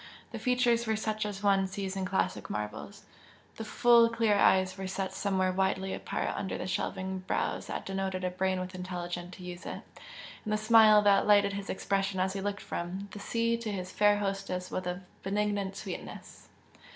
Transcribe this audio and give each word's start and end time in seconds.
The 0.31 0.39
features 0.39 0.87
were 0.87 0.95
such 0.95 1.27
as 1.27 1.43
one 1.43 1.67
sees 1.67 1.95
in 1.95 2.05
classic 2.05 2.49
marbles 2.49 3.03
the 3.57 3.63
full 3.63 4.09
clear 4.09 4.33
eyes 4.35 4.75
were 4.75 4.87
set 4.87 5.13
somewhat 5.13 5.53
widely 5.55 5.93
apart 5.93 6.29
under 6.35 6.65
shelving 6.65 7.19
brows 7.27 7.67
that 7.67 7.85
denoted 7.85 8.23
a 8.23 8.31
brain 8.31 8.59
with 8.59 8.73
intelligence 8.73 9.35
to 9.37 9.43
use 9.43 9.63
it, 9.63 9.83
and 10.43 10.51
the 10.51 10.57
smile 10.57 11.03
that 11.03 11.27
lightened 11.27 11.53
his 11.53 11.69
expression 11.69 12.19
as 12.19 12.33
he 12.33 12.41
looked 12.41 12.61
from, 12.61 13.09
the 13.11 13.19
sea 13.19 13.55
to 13.57 13.71
his 13.71 13.91
fair 13.91 14.17
hostess 14.17 14.71
was 14.71 14.87
of 14.87 14.87
a 14.87 15.01
benignant 15.21 15.75
sweetness. 15.75 16.49